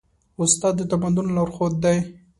[0.41, 1.97] استاد د تمدن لارښود دی.